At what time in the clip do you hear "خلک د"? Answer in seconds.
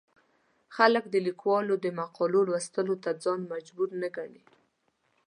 0.75-1.15